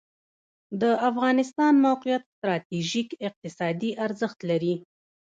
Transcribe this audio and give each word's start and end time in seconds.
د 0.81 0.83
افغانستان 1.09 1.73
موقعیت 1.85 2.23
ستراتیژیک 2.33 3.09
اقتصادي 3.27 3.91
ارزښت 4.05 4.39
لري 4.49 4.75